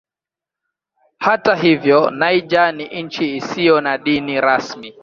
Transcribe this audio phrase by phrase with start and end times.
[1.25, 4.93] Hata hivyo Niger ni nchi isiyo na dini rasmi.